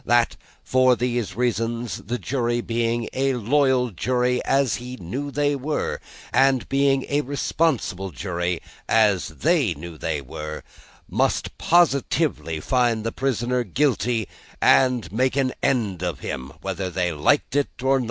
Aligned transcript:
That, 0.03 0.35
for 0.63 0.95
these 0.95 1.35
reasons, 1.35 1.97
the 1.97 2.17
jury, 2.17 2.59
being 2.59 3.07
a 3.13 3.35
loyal 3.35 3.91
jury 3.91 4.43
(as 4.45 4.77
he 4.77 4.95
knew 4.95 5.29
they 5.29 5.55
were), 5.55 6.01
and 6.33 6.67
being 6.67 7.05
a 7.07 7.21
responsible 7.21 8.09
jury 8.09 8.61
(as 8.89 9.27
they 9.27 9.75
knew 9.75 9.99
they 9.99 10.19
were), 10.19 10.63
must 11.07 11.55
positively 11.59 12.59
find 12.59 13.03
the 13.03 13.11
prisoner 13.11 13.63
Guilty, 13.63 14.27
and 14.59 15.11
make 15.11 15.35
an 15.35 15.53
end 15.61 16.01
of 16.01 16.21
him, 16.21 16.53
whether 16.61 16.89
they 16.89 17.11
liked 17.11 17.55
it 17.55 17.67
or 17.83 17.99
not. 17.99 17.99